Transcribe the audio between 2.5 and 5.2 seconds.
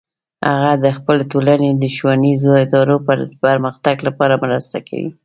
ادارو د پرمختګ لپاره مرسته کوي